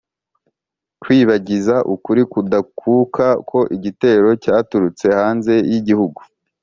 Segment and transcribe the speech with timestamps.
[1.01, 6.19] kwibagiza ukuri kudakuka ko igitero cyaturutse hanze y'igihugu.